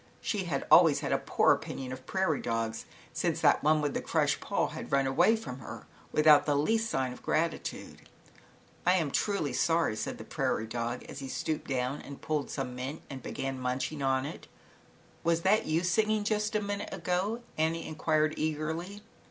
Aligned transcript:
She 0.19 0.45
had 0.45 0.65
always 0.71 1.01
had 1.01 1.11
a 1.11 1.19
poor 1.19 1.51
opinion 1.53 1.91
of 1.93 2.07
prairie 2.07 2.41
dogs 2.41 2.85
since 3.13 3.39
that 3.41 3.61
one 3.63 3.81
with 3.81 3.93
the 3.93 4.01
crushed 4.01 4.39
paw 4.41 4.69
had 4.69 4.91
run 4.91 5.05
away 5.05 5.35
from 5.35 5.59
her, 5.59 5.85
without 6.11 6.47
the 6.47 6.55
least 6.55 6.89
sign 6.89 7.13
of 7.13 7.21
gratitude. 7.21 7.97
.^J 7.99 8.01
"I 8.87 8.93
am 8.95 9.11
truly 9.11 9.53
sorry," 9.53 9.95
said 9.95 10.17
the 10.17 10.23
prairie 10.23 10.65
dog, 10.65 11.03
as 11.03 11.19
he 11.19 11.27
stooped 11.27 11.67
down 11.67 12.01
and 12.01 12.19
pulled 12.19 12.49
some 12.49 12.75
mint 12.75 13.03
and 13.11 13.21
began 13.21 13.59
munching 13.61 14.01
it. 14.01 14.47
"Was 15.23 15.43
that 15.43 15.67
you 15.67 15.83
singing 15.83 16.23
just 16.23 16.55
a 16.55 16.61
minute 16.63 16.91
ago?" 16.91 17.43
Annie 17.55 17.87
enquired 17.87 18.33
eagerly. 18.37 19.03